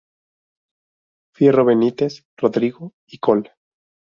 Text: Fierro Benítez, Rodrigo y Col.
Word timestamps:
Fierro 1.31 1.63
Benítez, 1.63 2.25
Rodrigo 2.35 2.95
y 3.05 3.19
Col. 3.19 3.51